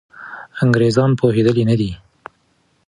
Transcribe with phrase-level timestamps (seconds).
[0.63, 1.91] انګریزان پوهېدلي نه دي.